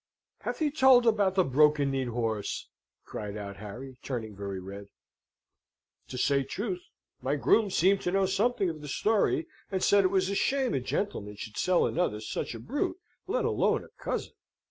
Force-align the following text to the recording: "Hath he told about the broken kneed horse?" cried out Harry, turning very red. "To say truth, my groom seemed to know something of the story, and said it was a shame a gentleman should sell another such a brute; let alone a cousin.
"Hath 0.39 0.57
he 0.57 0.71
told 0.71 1.05
about 1.05 1.35
the 1.35 1.43
broken 1.43 1.91
kneed 1.91 2.07
horse?" 2.07 2.67
cried 3.05 3.37
out 3.37 3.57
Harry, 3.57 3.97
turning 4.01 4.35
very 4.35 4.59
red. 4.59 4.87
"To 6.07 6.17
say 6.17 6.41
truth, 6.41 6.81
my 7.21 7.35
groom 7.35 7.69
seemed 7.69 8.01
to 8.01 8.11
know 8.11 8.25
something 8.25 8.67
of 8.67 8.81
the 8.81 8.87
story, 8.87 9.45
and 9.71 9.83
said 9.83 10.03
it 10.03 10.07
was 10.07 10.27
a 10.31 10.33
shame 10.33 10.73
a 10.73 10.79
gentleman 10.79 11.35
should 11.35 11.55
sell 11.55 11.85
another 11.85 12.19
such 12.19 12.55
a 12.55 12.59
brute; 12.59 12.97
let 13.27 13.45
alone 13.45 13.83
a 13.83 13.89
cousin. 14.03 14.33